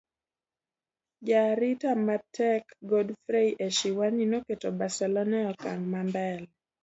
jaarita 1.27 1.89
matek 2.07 2.63
Godfrey 2.89 3.49
Eshiwani 3.65 4.23
noketo 4.31 4.67
Barcelona 4.79 5.35
e 5.43 5.49
okang' 5.53 5.85
ma 5.91 6.01
mbele 6.09 6.47